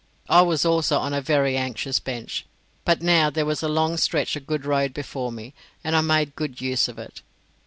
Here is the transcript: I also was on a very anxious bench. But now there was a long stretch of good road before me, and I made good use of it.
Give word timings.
I 0.27 0.39
also 0.39 0.77
was 0.77 0.91
on 0.91 1.13
a 1.13 1.21
very 1.21 1.55
anxious 1.55 1.99
bench. 1.99 2.47
But 2.85 3.03
now 3.03 3.29
there 3.29 3.45
was 3.45 3.61
a 3.61 3.67
long 3.67 3.97
stretch 3.97 4.35
of 4.35 4.47
good 4.47 4.65
road 4.65 4.95
before 4.95 5.31
me, 5.31 5.53
and 5.83 5.95
I 5.95 6.01
made 6.01 6.35
good 6.35 6.59
use 6.59 6.87
of 6.87 6.97
it. 6.97 7.21